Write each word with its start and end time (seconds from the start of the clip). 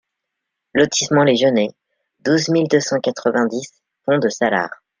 Lotissement 0.73 1.23
les 1.23 1.35
Genêts, 1.35 1.75
douze 2.21 2.49
mille 2.49 2.67
deux 2.67 2.79
cent 2.79 2.99
quatre-vingt-dix 2.99 3.69
Pont-de-Salars 4.07 4.81